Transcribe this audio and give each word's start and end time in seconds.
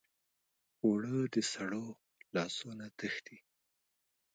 اوړه 0.83 1.17
د 1.33 1.35
سړو 1.51 1.85
لاسو 2.35 2.67
نه 2.79 2.87
تښتي 2.97 3.37